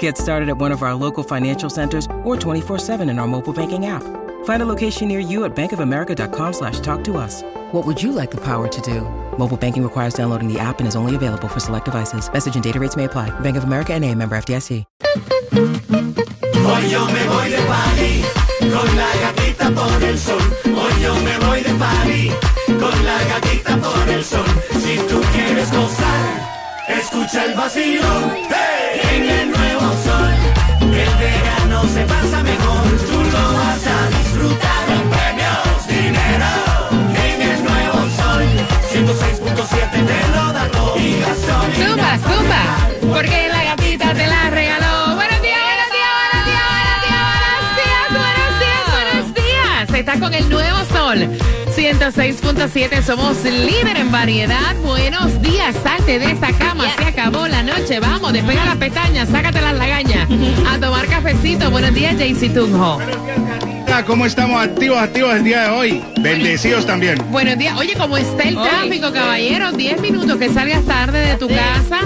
[0.00, 3.86] Get started at one of our local financial centers or 24-7 in our mobile banking
[3.86, 4.02] app.
[4.44, 7.42] Find a location near you at bankofamerica.com slash talk to us.
[7.70, 9.02] What would you like the power to do?
[9.38, 12.28] Mobile banking requires downloading the app and is only available for select devices.
[12.32, 13.30] Message and data rates may apply.
[13.40, 14.84] Bank of America and a member FDIC.
[16.66, 18.24] Hoy yo me voy de party
[18.72, 20.40] con la gatita por el sol.
[20.64, 22.30] Hoy yo me voy de party
[22.66, 24.46] con la gatita por el sol.
[24.80, 28.32] Si tú quieres gozar, escucha el vacilón
[29.12, 29.55] en el nuevo sol.
[29.55, 29.55] El
[31.18, 34.86] verano se pasa mejor, tú lo vas a disfrutar.
[34.86, 36.52] Con premios, dinero
[37.24, 38.44] en el nuevo sol.
[38.92, 41.86] 106.7 te lo da todo y gasolina.
[41.88, 42.62] Zumba, zumba,
[43.12, 44.50] porque la gatita te la
[52.06, 54.76] 106.7, somos líder en variedad.
[54.84, 57.98] Buenos días, salte de esa cama, se acabó la noche.
[57.98, 60.28] Vamos, despega las pestañas, sácate las lagañas.
[60.68, 61.68] A tomar cafecito.
[61.68, 63.00] Buenos días, JC Tunjo.
[64.06, 66.04] ¿Cómo estamos activos, activos el día de hoy?
[66.20, 67.18] Bendecidos también.
[67.30, 67.76] Buenos días.
[67.76, 69.72] Oye, ¿cómo está el tráfico, caballero?
[69.72, 72.02] 10 minutos que salgas tarde de tu casa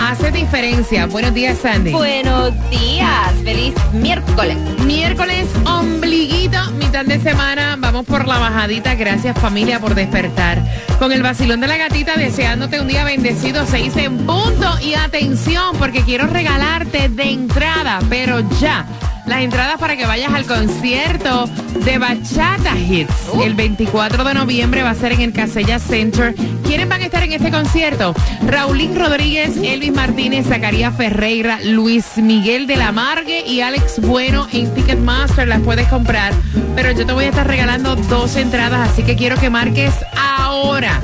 [0.00, 1.06] hace diferencia.
[1.06, 1.92] Buenos días, Sandy.
[1.92, 4.56] Buenos días, feliz miércoles.
[4.84, 7.76] Miércoles, ombliguito, mitad de semana.
[7.78, 8.94] Vamos por la bajadita.
[8.94, 10.62] Gracias, familia, por despertar.
[10.98, 13.66] Con el vacilón de la gatita, deseándote un día bendecido.
[13.66, 14.78] Se dice en punto.
[14.80, 18.86] Y atención, porque quiero regalarte de entrada, pero ya.
[19.26, 21.48] Las entradas para que vayas al concierto
[21.84, 23.14] de Bachata Hits.
[23.42, 26.34] El 24 de noviembre va a ser en el Casella Center.
[26.66, 28.14] ¿Quiénes van a estar en este concierto?
[28.46, 34.72] Raulín Rodríguez, Elvis Martínez, Zacarías Ferreira, Luis Miguel de la Margue y Alex Bueno en
[34.74, 35.46] Ticketmaster.
[35.48, 36.32] Las puedes comprar.
[36.74, 41.00] Pero yo te voy a estar regalando dos entradas, así que quiero que marques ahora.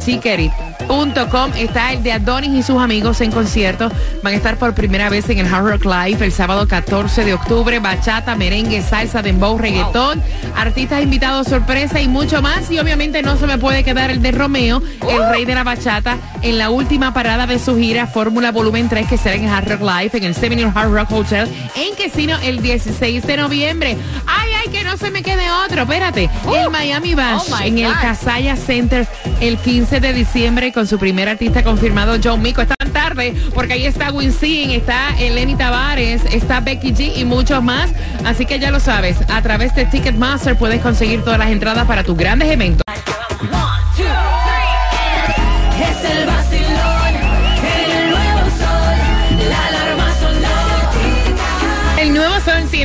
[0.79, 1.51] Chickeri.com.
[1.57, 3.89] Está el de Adonis y sus amigos en concierto.
[4.23, 7.33] Van a estar por primera vez en el Hard Rock Live el sábado 14 de
[7.33, 7.79] octubre.
[7.79, 10.21] Bachata, merengue, salsa, dembow, reggaetón,
[10.55, 12.69] artistas invitados sorpresa y mucho más.
[12.71, 16.17] Y obviamente no se me puede quedar el de Romeo, el rey de la bachata,
[16.41, 19.81] en la última parada de su gira Fórmula Volumen 3 que será en Hard Rock
[19.81, 23.97] Live en el Seminole Hard Rock Hotel en Casino el 16 de noviembre.
[24.27, 25.83] Ay, ay, que no se me quede otro.
[25.83, 27.93] Espérate, el Miami Bash Oh, en el.
[27.95, 29.07] Casaya Center
[29.47, 32.61] el 15 de diciembre con su primer artista confirmado, John Mico.
[32.61, 37.91] Están tarde porque ahí está Winston, está Eleni Tavares, está Becky G y muchos más.
[38.23, 42.03] Así que ya lo sabes, a través de Ticketmaster puedes conseguir todas las entradas para
[42.03, 42.83] tus grandes eventos.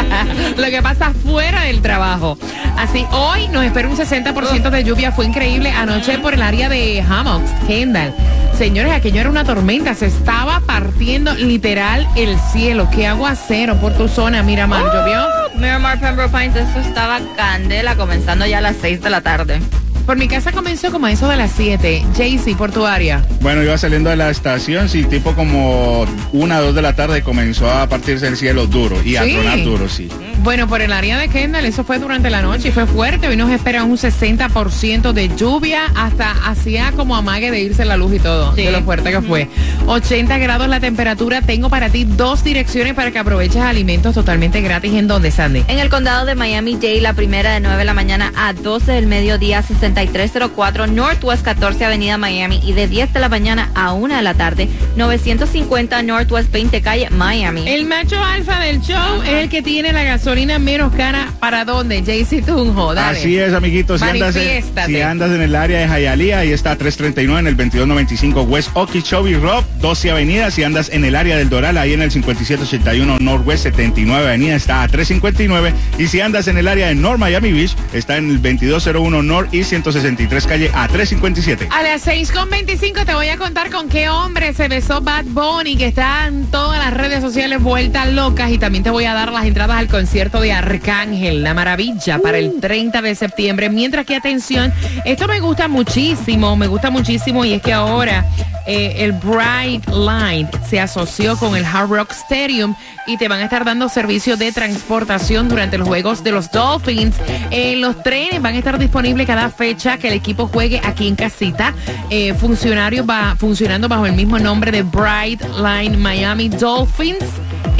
[0.56, 2.36] lo que pasa fuera del trabajo.
[2.76, 5.12] Así, hoy nos espera un 60% de lluvia.
[5.12, 8.12] Fue increíble anoche por el área de Hammocks, Kendall.
[8.58, 9.94] Señores, aquello era una tormenta.
[9.94, 12.88] Se estaba partiendo literal el cielo.
[12.90, 14.84] Qué aguacero por tu zona, Miramar.
[14.92, 15.42] ¿Llovió?
[15.54, 19.60] Miramar Pembroke Pines, esto estaba candela comenzando ya a las 6 de la tarde.
[20.06, 22.04] Por mi casa comenzó como a eso de las 7.
[22.16, 23.24] Jaycee, por tu área.
[23.40, 27.70] Bueno, iba saliendo de la estación, sí, tipo como una, dos de la tarde comenzó
[27.70, 29.32] a partirse el cielo duro y a Sí.
[29.34, 30.08] tronar duro, sí.
[30.42, 33.28] Bueno, por el área de Kendall, eso fue durante la noche y fue fuerte.
[33.28, 38.14] Hoy nos espera un 60% de lluvia, hasta hacía como amague de irse la luz
[38.14, 39.48] y todo, de lo fuerte que fue.
[39.86, 41.42] 80 grados la temperatura.
[41.42, 44.92] Tengo para ti dos direcciones para que aproveches alimentos totalmente gratis.
[44.94, 45.62] ¿En dónde, Sandy?
[45.68, 49.06] En el condado de Miami-Dade, la primera de 9 de la mañana a 12 del
[49.06, 54.22] mediodía, 6304 Northwest 14 Avenida Miami y de 10 de la mañana a 1 de
[54.22, 57.68] la tarde, 950 Northwest 20 Calle Miami.
[57.68, 61.30] El macho alfa del show es el que tiene la gasolina menos cara.
[61.38, 62.02] ¿Para dónde?
[62.02, 63.18] JC Tunjo, dale.
[63.18, 64.00] Así es, amiguitos.
[64.00, 67.56] Si andas, en, si andas en el área de Hialeah, ahí está 339 en el
[67.56, 70.50] 2295 West Okeechobee Road, 12 Avenida.
[70.50, 74.82] Si andas en el área del Doral, ahí en el 5781 Northwest 79 Avenida, está
[74.82, 75.74] a 359.
[75.98, 79.52] Y si andas en el área de North Miami Beach, está en el 2201 North
[79.52, 81.68] y 163 Calle a 357.
[81.70, 85.86] A las 6.25 te voy a contar con qué hombre se besó Bad Bunny, que
[85.86, 88.50] está en todas las redes sociales vueltas locas.
[88.50, 92.38] Y también te voy a dar las entradas al concierto de Arcángel, la maravilla, para
[92.38, 93.68] el 30 de septiembre.
[93.68, 94.72] Mientras que, atención,
[95.04, 97.44] esto me gusta muchísimo, me gusta muchísimo.
[97.44, 98.24] Y es que ahora
[98.66, 102.76] eh, el Bright Line se asoció con el Hard Rock Stadium
[103.08, 107.16] y te van a estar dando servicio de transportación durante los juegos de los Dolphins.
[107.50, 111.16] Eh, los trenes van a estar disponibles cada fecha que el equipo juegue aquí en
[111.16, 111.74] casita.
[112.10, 117.24] Eh, funcionario va funcionando bajo el mismo nombre de Bright Line Miami Dolphins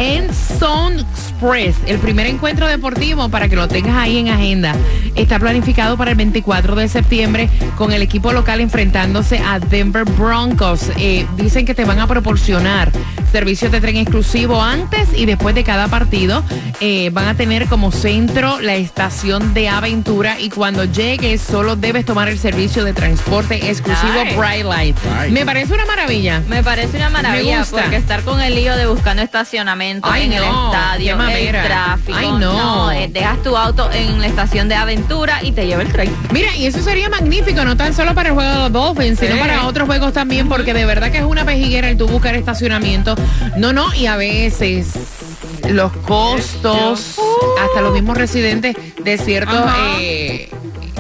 [0.02, 1.76] en Express.
[1.86, 4.74] El primer encuentro deportivo, para que lo tengas ahí en agenda,
[5.14, 10.90] está planificado para el 24 de septiembre con el equipo local enfrentándose a Denver Broncos.
[10.96, 12.90] Eh, dicen que te van a proporcionar
[13.32, 16.44] servicios de tren exclusivo antes y después de cada partido.
[16.80, 22.04] Eh, van a tener como centro la estación de aventura y cuando llegues solo debes
[22.04, 24.36] tomar el servicio de transporte exclusivo Nice.
[24.36, 24.66] Bright.
[24.66, 25.30] Nice.
[25.30, 26.42] Me parece una maravilla.
[26.48, 27.80] Me parece una maravilla Me gusta.
[27.82, 32.18] porque estar con el lío de buscando estacionamiento Ay, en el no, estadio, el tráfico.
[32.18, 32.90] Ay, no.
[32.92, 36.14] eh, dejas tu auto en la estación de aventura y te lleva el tren.
[36.32, 39.32] Mira, y eso sería magnífico, no tan solo para el juego de los Dolphins, sino
[39.34, 39.38] Sí.
[39.40, 43.14] para otros juegos también, porque de verdad que es una pejiguera el tú buscar estacionamiento.
[43.56, 44.94] No, no, y a veces
[45.68, 47.18] los costos,
[47.60, 49.70] hasta los mismos residentes de ciertos
[50.00, 50.50] eh,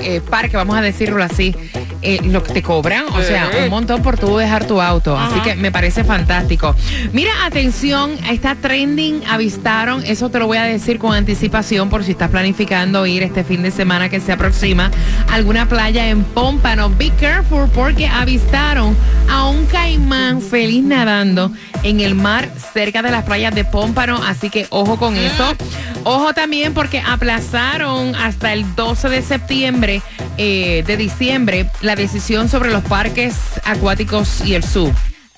[0.02, 1.54] eh, parques, vamos a decirlo así,
[2.02, 5.16] eh, lo que te cobran, o sea, un montón por tú dejar tu auto.
[5.18, 6.74] Así que me parece fantástico.
[7.12, 12.12] Mira, atención, está trending, avistaron, eso te lo voy a decir con anticipación por si
[12.12, 14.90] estás planificando ir este fin de semana que se aproxima
[15.28, 16.90] a alguna playa en Pómpano.
[16.90, 18.96] Be careful porque avistaron
[19.30, 21.52] a un caimán feliz nadando
[21.82, 25.54] en el mar cerca de las playas de Pómpano, así que ojo con eso.
[26.04, 30.02] Ojo también porque aplazaron hasta el 12 de septiembre
[30.36, 33.34] eh, de diciembre la decisión sobre los parques
[33.64, 34.92] acuáticos y el zoo.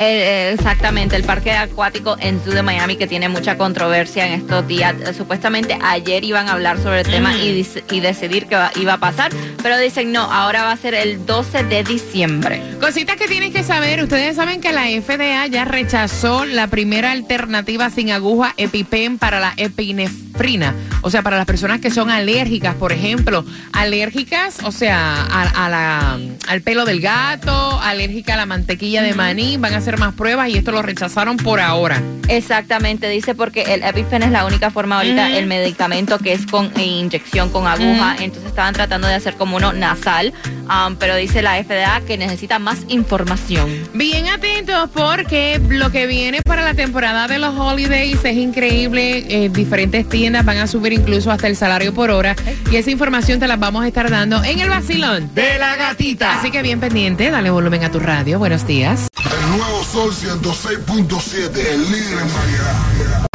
[0.04, 4.34] Eh, eh, exactamente, el parque acuático en Zoo de Miami que tiene mucha controversia en
[4.34, 4.94] estos días.
[5.00, 7.64] Eh, supuestamente ayer iban a hablar sobre el tema y,
[8.00, 11.84] decidir qué iba a pasar, pero dicen no, ahora va a ser el 12 de
[11.84, 12.60] diciembre.
[12.80, 14.02] Cositas que tienes que saber.
[14.02, 19.54] Ustedes saben que la FDA ya rechazó la primera alternativa sin aguja EpiPen para la
[19.56, 20.74] epinefrina.
[21.00, 25.68] O sea, para las personas que son alérgicas, por ejemplo, alérgicas, o sea, a, a
[25.70, 26.18] la,
[26.48, 30.48] al pelo del gato, alérgica a la mantequilla de maní, van a hacer más pruebas
[30.48, 32.02] y esto lo rechazaron por ahora.
[32.28, 36.72] Exactamente, dice porque el EpiPen es la única forma ahorita, el medicamento que es con
[36.76, 40.32] eh, inyección con aguja, entonces estaban tratando de hacer como uno nasal,
[40.62, 43.70] um, pero dice la FDA que necesita más información.
[43.92, 49.26] Bien atentos porque lo que viene para la temporada de los holidays es increíble.
[49.28, 52.34] Eh, diferentes tiendas van a subir incluso hasta el salario por hora
[52.70, 55.30] y esa información te la vamos a estar dando en el vacilón.
[55.34, 56.38] De la gatita.
[56.38, 58.38] Así que bien pendiente, dale volumen a tu radio.
[58.38, 59.08] Buenos días.
[59.50, 63.26] Nuevo Sol 106.7, el líder en variedad.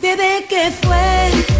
[0.00, 1.53] Bebé, ¿qué fue?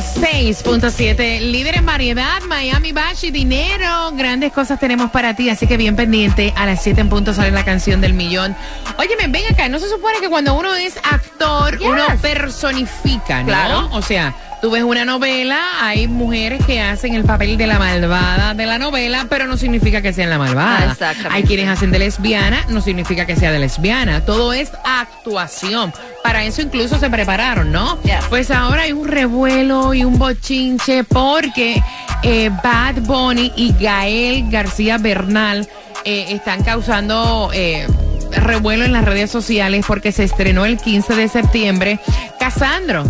[0.00, 4.10] 106.7, líder en variedad, Miami Bash y dinero.
[4.12, 6.52] Grandes cosas tenemos para ti, así que bien pendiente.
[6.56, 8.56] A las 7 en punto sale la canción del millón.
[8.98, 11.88] Óyeme, ven acá, no se supone que cuando uno es actor, Yes.
[11.88, 13.46] uno personifica, ¿no?
[13.46, 13.88] Claro.
[13.92, 18.54] O sea, tú ves una novela, hay mujeres que hacen el papel de la malvada
[18.54, 20.92] de la novela, pero no significa que sean la malvada.
[20.92, 21.34] Exactamente.
[21.34, 24.24] Hay quienes hacen de lesbiana, no significa que sea de lesbiana.
[24.24, 25.92] Todo es actuación.
[26.22, 27.98] Para eso incluso se prepararon, ¿no?
[28.28, 31.82] Pues ahora hay un revuelo y un bochinche porque
[32.22, 35.68] eh, Bad Bunny y Gael García Bernal
[36.04, 37.86] eh, están causando eh,
[38.32, 41.98] revuelo en las redes sociales porque se estrenó el 15 de septiembre
[42.38, 43.04] Casandro,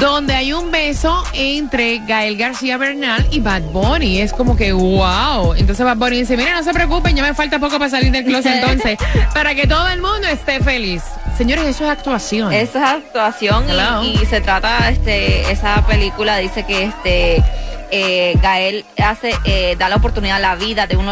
[0.00, 4.20] donde hay un beso entre Gael García Bernal y Bad Bunny.
[4.20, 5.54] Es como que wow.
[5.54, 8.24] Entonces Bad Bunny dice, mira, no se preocupen, ya me falta poco para salir del
[8.24, 8.98] closet entonces,
[9.32, 11.02] para que todo el mundo esté feliz.
[11.36, 12.52] Señores, eso es actuación.
[12.52, 13.64] Eso es actuación
[14.02, 17.44] y, y se trata, este, esa película dice que este
[17.90, 21.06] eh, Gael hace, eh, da la oportunidad a la vida de un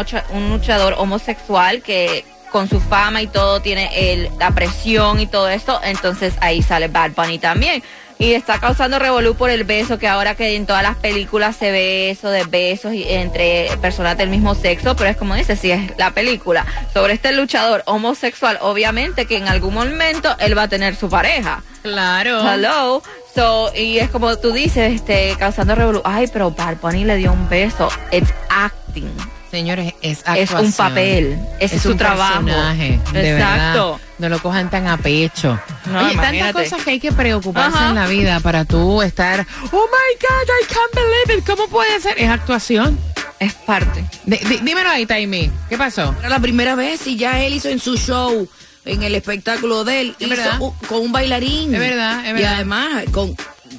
[0.51, 2.25] luchador homosexual que
[2.55, 6.87] con su fama y todo tiene el, la presión y todo esto, entonces ahí sale
[6.87, 7.83] Bad Bunny también.
[8.17, 11.71] Y está causando revolú por el beso, que ahora que en todas las películas se
[11.71, 15.97] ve eso de besos entre personas del mismo sexo, pero es como dice, si es
[15.97, 20.95] la película sobre este luchador homosexual, obviamente que en algún momento él va a tener
[20.95, 21.61] su pareja.
[21.81, 22.39] Claro.
[22.49, 23.03] Hello.
[23.35, 26.01] So, y es como tú dices, este, causando revolú.
[26.05, 27.89] Ay, pero Bad Bunny le dio un beso.
[28.13, 29.11] It's acting.
[29.55, 30.65] Señores, es Es actuación.
[30.65, 31.39] un papel.
[31.59, 32.43] Ese es, su trabajo.
[32.45, 33.91] personaje, de Exacto.
[33.93, 34.01] verdad.
[34.19, 35.57] No lo cojan tan a pecho.
[35.85, 37.89] No, Oye, tantas cosas que hay que preocuparse Ajá.
[37.89, 41.45] en la vida para tú estar, oh my God, I can't believe it.
[41.45, 42.15] ¿Cómo puede ser?
[42.21, 42.97] Es actuación.
[43.39, 44.03] Es parte.
[44.25, 45.49] Dímelo ahí, Taimi.
[45.69, 46.15] ¿Qué pasó?
[46.19, 48.47] Era la primera vez y ya él hizo en su show,
[48.85, 50.59] en el espectáculo de él, Es hizo verdad.
[50.87, 51.73] con un bailarín.
[51.73, 52.53] Es verdad, es Y verdad.
[52.55, 53.35] además con,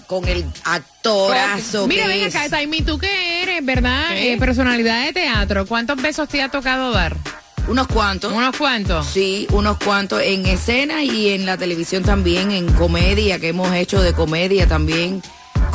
[0.06, 2.34] con el actorazo Mira, que ven es.
[2.34, 4.16] acá, Taimi, tú que eres, ¿verdad?
[4.16, 5.66] Eh, personalidad de teatro.
[5.66, 7.16] ¿Cuántos besos te ha tocado dar?
[7.68, 8.32] Unos cuantos.
[8.32, 9.06] ¿Unos cuantos?
[9.06, 14.00] Sí, unos cuantos en escena y en la televisión también, en comedia, que hemos hecho
[14.00, 15.22] de comedia también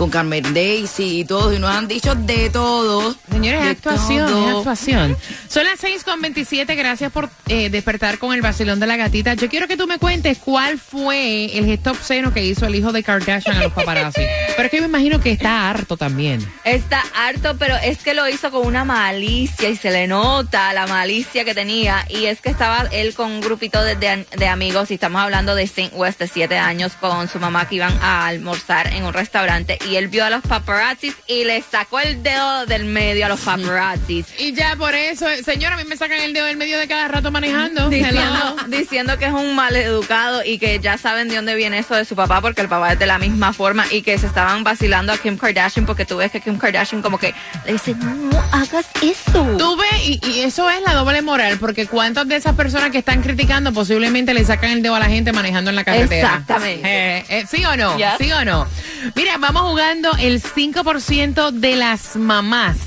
[0.02, 3.16] con Carmen Daisy y todos, y nos han dicho de todo.
[3.32, 4.50] Señores, es de actuación, todo.
[4.50, 5.16] es actuación.
[5.48, 9.36] Son las 6 con 27, gracias por eh, despertar con el vacilón de la gatita.
[9.36, 12.92] Yo quiero que tú me cuentes cuál fue el gesto obsceno que hizo el hijo
[12.92, 14.22] de Kardashian a los paparazzi.
[14.56, 16.44] Pero es que me imagino que está harto también.
[16.64, 20.88] Está harto, pero es que lo hizo con una malicia y se le nota la
[20.88, 22.06] malicia que tenía.
[22.10, 25.54] Y es que estaba él con un grupito de, de- de amigos y estamos hablando
[25.56, 29.14] de Saint West de siete años con su mamá que iban a almorzar en un
[29.14, 33.30] restaurante y él vio a los paparazzis y le sacó el dedo del medio a
[33.30, 34.28] los paparazzis.
[34.40, 36.88] Y ya por eso, eh, señora, a mí me sacan el dedo del medio de
[36.88, 37.90] cada rato manejando.
[37.90, 42.06] Diciendo, diciendo que es un maleducado y que ya saben de dónde viene eso de
[42.06, 45.14] su papá porque el papá es de la misma forma y que se estaban vacilando
[45.14, 47.34] a Kim Kardashian porque tú ves que Kim Kardashian como que
[47.66, 49.56] le dice, no hagas eso.
[49.58, 53.00] Tú ves, y, y eso es la doble moral, porque cuántas de esas personas que
[53.00, 56.28] están criticando posiblemente le sacan el dedo a la gente manejando en la carretera.
[56.30, 56.88] Exactamente.
[56.88, 57.98] Eh, eh, ¿Sí o no?
[58.20, 58.68] ¿Sí o no?
[59.16, 62.78] Mira, vamos jugando el 5% de las mamás.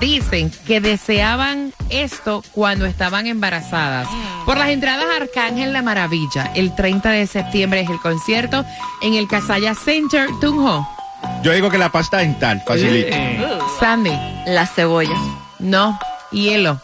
[0.00, 4.08] Dicen que deseaban esto cuando estaban embarazadas.
[4.46, 8.64] Por las entradas a Arcángel La Maravilla, el 30 de septiembre es el concierto
[9.02, 10.88] en el Casaya Center, Tunjo.
[11.42, 13.16] Yo digo que la pasta dental, facilita.
[13.80, 14.12] Sandy.
[14.46, 15.18] Las cebollas.
[15.58, 15.98] No,
[16.30, 16.80] hielo.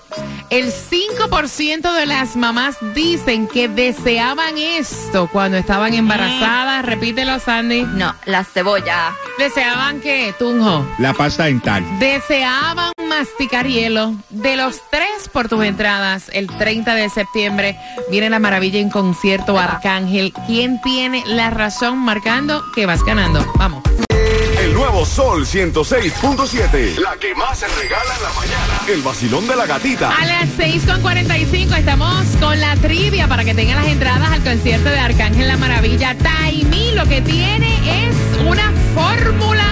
[0.51, 6.85] El 5% de las mamás dicen que deseaban esto cuando estaban embarazadas.
[6.85, 7.83] Repítelo, Sandy.
[7.83, 9.15] No, las cebollas.
[9.39, 10.87] ¿Deseaban qué, Tunjo?
[10.99, 11.85] La pasta dental.
[11.99, 14.15] Deseaban masticar hielo.
[14.31, 17.79] De los tres por tus entradas, el 30 de septiembre
[18.11, 20.33] viene la maravilla en concierto Arcángel.
[20.47, 23.45] ¿Quién tiene la razón marcando que vas ganando?
[23.57, 23.84] Vamos.
[25.05, 26.99] Sol 106.7.
[26.99, 28.81] La que más se regala en la mañana.
[28.89, 30.11] El vacilón de la gatita.
[30.11, 34.99] A las 6.45 estamos con la trivia para que tengan las entradas al concierto de
[34.99, 36.17] Arcángel La Maravilla.
[36.17, 39.65] Taimi lo que tiene es una fórmula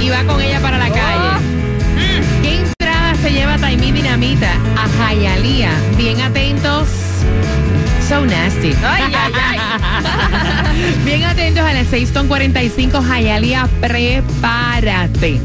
[0.00, 1.40] y va con ella para la calle.
[1.96, 5.72] Mm, ¿Qué entrada se lleva Taimi Dinamita a Jayalía?
[5.96, 7.05] Bien atentos.
[8.08, 8.72] So nasty.
[8.84, 9.58] Ay, ay, ay.
[11.04, 15.40] Bien atentos a las 6.45 Jayalía, prepárate.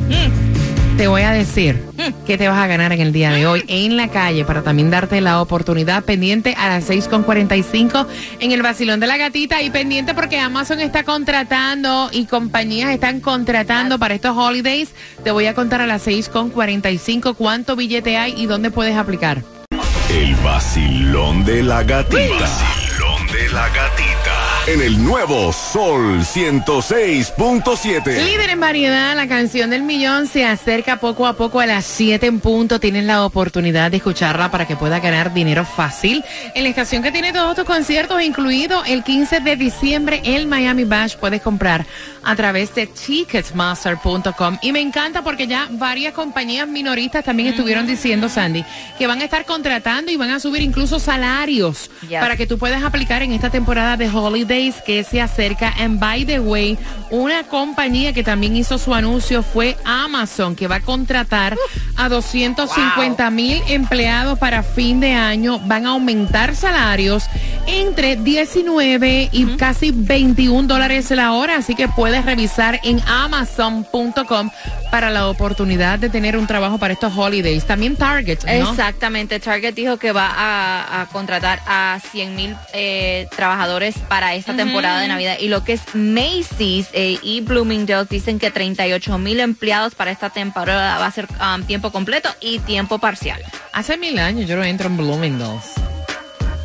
[0.95, 1.81] Te voy a decir
[2.27, 4.91] que te vas a ganar en el día de hoy en la calle para también
[4.91, 8.05] darte la oportunidad pendiente a las 6.45
[8.39, 13.21] en el vacilón de la gatita y pendiente porque Amazon está contratando y compañías están
[13.21, 14.91] contratando para estos holidays.
[15.23, 19.41] Te voy a contar a las 6.45 cuánto billete hay y dónde puedes aplicar.
[20.13, 22.19] El vacilón de la gatita.
[22.37, 24.37] vacilón de la gatita.
[24.67, 28.25] En el nuevo Sol 106.7.
[28.25, 32.27] Líder en variedad, la canción del millón se acerca poco a poco a las 7
[32.27, 32.79] en punto.
[32.79, 37.11] Tienes la oportunidad de escucharla para que pueda ganar dinero fácil en la estación que
[37.11, 41.15] tiene todos tus conciertos, incluido el 15 de diciembre el Miami Bash.
[41.15, 41.87] Puedes comprar
[42.23, 44.57] a través de ticketmaster.com.
[44.61, 48.63] Y me encanta porque ya varias compañías minoristas también estuvieron diciendo, Sandy,
[48.97, 52.19] que van a estar contratando y van a subir incluso salarios Yes.
[52.19, 55.73] para que tú puedas aplicar en esta temporada de holidays que se acerca.
[55.79, 56.77] And by the way,
[57.09, 61.57] una compañía que también hizo su anuncio fue Amazon, que va a contratar
[61.95, 65.59] a 250 mil empleados para fin de año.
[65.59, 67.25] Van a aumentar salarios
[67.67, 71.57] entre 19 y casi 21 dólares la hora.
[71.57, 74.49] Así que puedes revisar en amazon.com
[74.91, 77.63] para la oportunidad de tener un trabajo para estos holidays.
[77.65, 78.69] También Target, ¿no?
[78.69, 84.53] Exactamente, Target dijo que va a, a contratar a 100 mil eh, trabajadores para esta
[84.57, 89.39] temporada de Navidad y lo que es Macy's eh, y Bloomingdale's dicen que 38 mil
[89.39, 93.41] empleados para esta temporada va a ser um, tiempo completo y tiempo parcial.
[93.71, 95.63] Hace mil años yo no entro en Bloomingdale's.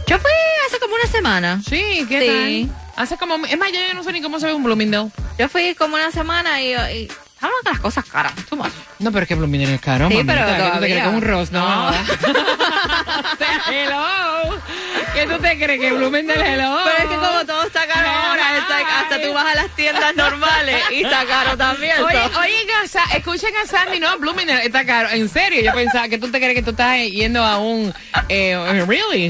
[0.08, 0.30] Yo fui
[0.66, 1.60] hace como una semana.
[1.64, 2.68] Sí, ¿qué Sí.
[2.68, 2.85] tal?
[2.96, 3.36] Hace como...
[3.46, 5.10] Es más, yo no sé ni cómo se ve un Bloomingdale.
[5.38, 8.32] Yo fui como una semana y, y estaban las cosas caras.
[8.48, 8.72] too much.
[8.98, 10.32] No, pero es que Bloomingdale es caro, Sí, mamita.
[10.34, 10.80] pero ¿Qué tú te todavía.
[10.88, 11.52] crees que es un Ross?
[11.52, 11.90] No.
[11.90, 11.96] No.
[15.26, 15.26] O sea, hello.
[15.26, 16.78] ¿Qué tú te crees que Bloomingdale es hello?
[16.84, 18.46] Pero es que como todo está caro ahora,
[19.00, 22.02] hasta tú vas a las tiendas normales y está caro también.
[22.02, 25.10] Oye, oigan, escuchen a Sandy, no, Bloomingdale está caro.
[25.10, 27.92] En serio, yo pensaba que tú te crees que tú estás yendo a un...
[28.28, 29.28] Eh, really.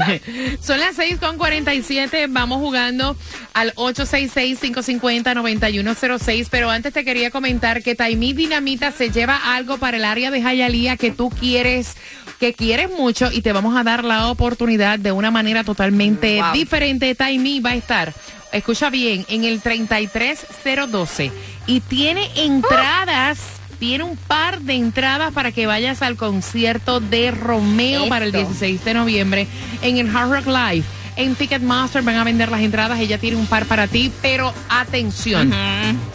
[0.61, 3.17] Son las 6.47, vamos jugando
[3.53, 10.05] al 866-550-9106, pero antes te quería comentar que Taimí Dinamita se lleva algo para el
[10.05, 11.95] área de Jayalía que tú quieres,
[12.39, 16.53] que quieres mucho y te vamos a dar la oportunidad de una manera totalmente Wow.
[16.53, 17.13] diferente.
[17.15, 18.13] Taimí va a estar,
[18.51, 21.31] escucha bien, en el 33012
[21.67, 23.39] y tiene entradas.
[23.79, 28.47] Tiene un par de entradas para que vayas al concierto de Romeo para el Eso.
[28.47, 29.47] 16 de noviembre
[29.83, 30.83] en el Hard Rock Live.
[31.17, 35.51] En Ticketmaster van a vender las entradas, ella tiene un par para ti, pero atención,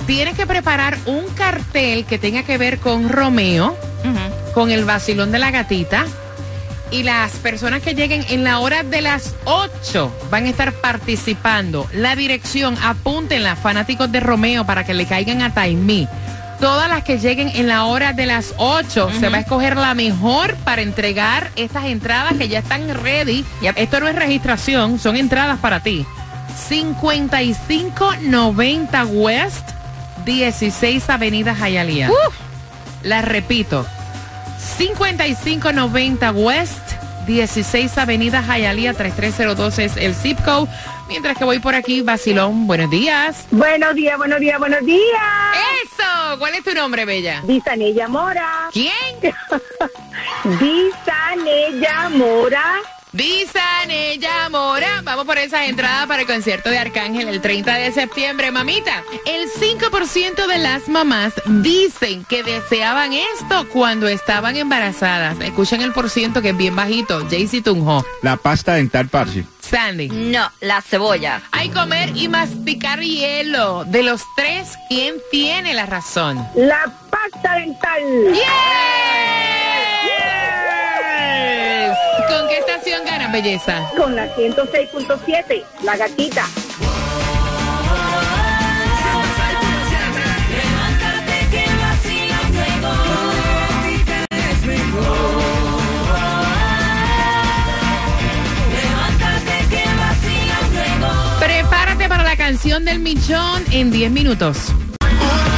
[0.07, 3.77] tienes que preparar un cartel que tenga que ver con Romeo,
[4.55, 6.07] con el vacilón de la gatita.
[6.93, 11.89] Y las personas que lleguen en la hora de las 8 van a estar participando.
[11.95, 16.07] La dirección, apúntenla, fanáticos de Romeo, para que le caigan a Taimí.
[16.63, 19.95] Todas las que lleguen en la hora de las 8 se va a escoger la
[19.95, 23.45] mejor para entregar estas entradas que ya están ready.
[23.63, 23.79] Yep.
[23.79, 26.07] Esto no es registración, son entradas para ti.
[26.69, 29.71] 5590 West,
[30.25, 32.13] 16 Avenida Hialeah.
[33.03, 33.85] La repito,
[34.79, 36.93] 5590 West,
[37.27, 40.71] 16 Avenida Hialeah, 33012 es el zip code.
[41.13, 43.47] Mientras que voy por aquí, Basilón, buenos días.
[43.51, 45.23] Buenos días, buenos días, buenos días.
[45.85, 46.39] ¡Eso!
[46.39, 47.43] ¿Cuál es tu nombre, Bella?
[47.45, 48.71] Disanella Mora.
[48.73, 49.21] ¿Quién?
[50.59, 52.77] Disanella Mora.
[53.13, 55.03] Disanella Mora.
[55.05, 58.51] Vamos por esas entradas para el concierto de Arcángel el 30 de septiembre.
[58.51, 65.39] Mamita, el 5% de las mamás dicen que deseaban esto cuando estaban embarazadas.
[65.41, 67.29] Escuchen el por ciento que es bien bajito.
[67.29, 68.03] Jaycee Tunjo.
[68.23, 69.45] La pasta dental Parsi.
[69.73, 70.09] Sandy.
[70.11, 71.41] No, la cebolla.
[71.51, 73.85] Hay comer y masticar hielo.
[73.87, 76.47] De los tres, ¿quién tiene la razón?
[76.55, 78.03] La pasta dental.
[78.35, 78.43] ¡Yes!
[82.29, 83.89] ¿Con qué estación ganan, belleza?
[83.97, 86.47] Con la 106.7, la gatita.
[102.63, 104.57] Canción del millón en 10 minutos.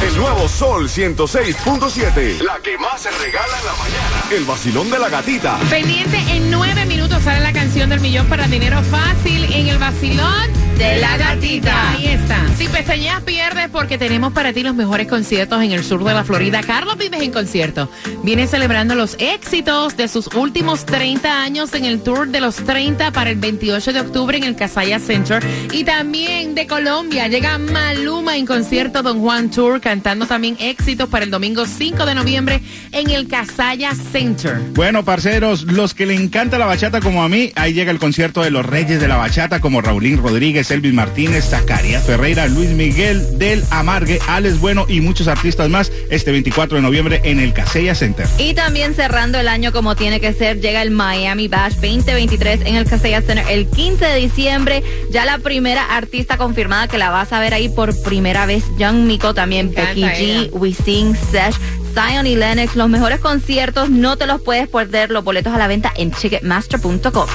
[0.01, 2.41] El nuevo Sol 106.7.
[2.41, 4.23] La que más se regala en la mañana.
[4.31, 5.59] El vacilón de la gatita.
[5.69, 10.64] Pendiente, en 9 minutos sale la canción del millón para dinero fácil en el vacilón
[10.77, 11.91] De la gatita.
[11.91, 12.45] Ahí está.
[12.57, 16.23] Si pestañeas pierdes porque tenemos para ti los mejores conciertos en el sur de la
[16.23, 16.61] Florida.
[16.63, 17.89] Carlos Vives en concierto.
[18.23, 23.11] Viene celebrando los éxitos de sus últimos 30 años en el tour de los 30
[23.11, 25.41] para el 28 de octubre en el Casaya Center.
[25.71, 31.23] Y también de Colombia llega Maluma en concierto Don Juan Tour cantando también éxitos para
[31.23, 32.61] el domingo 5 de noviembre
[32.91, 34.59] en el Casaya Center.
[34.73, 38.41] Bueno, parceros, los que le encanta la bachata como a mí, ahí llega el concierto
[38.41, 43.37] de los reyes de la bachata como Raulín Rodríguez, Elvis Martínez, Zacarías Ferreira, Luis Miguel
[43.37, 47.95] del Amargue, Alex Bueno y muchos artistas más este 24 de noviembre en el Casella
[47.95, 48.27] Center.
[48.37, 52.75] Y también cerrando el año como tiene que ser, llega el Miami Bash 2023 en
[52.75, 54.83] el Casella Center el 15 de diciembre.
[55.11, 59.05] Ya la primera artista confirmada que la vas a ver ahí por primera vez, Young
[59.05, 60.03] Miko, también Becky.
[60.03, 61.55] G, We Sing, Sesh,
[61.95, 65.11] Zion y Lennox, los mejores conciertos, no te los puedes perder.
[65.11, 67.27] Los boletos a la venta en Ticketmaster.com.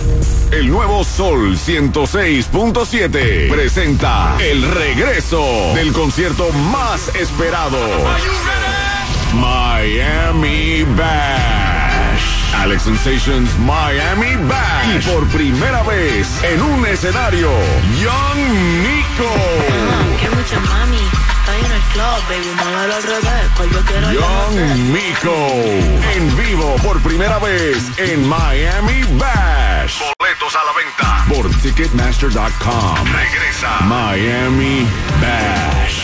[0.53, 5.42] El nuevo Sol 106.7 presenta el regreso
[5.75, 7.79] del concierto más esperado.
[9.35, 12.55] Miami Bash.
[12.57, 14.96] Alex Sensations Miami Bash.
[14.96, 17.51] Y por primera vez en un escenario,
[18.03, 19.99] Young Nico.
[21.92, 23.50] Club, baby, muévelo al revés.
[23.57, 24.57] Pues yo quiero Young
[24.92, 25.37] Nico.
[26.14, 30.00] En vivo por primera vez en Miami Bash.
[30.18, 33.05] Boletos a la venta por Ticketmaster.com.
[33.05, 34.87] Regresa Miami
[35.20, 35.99] Bash.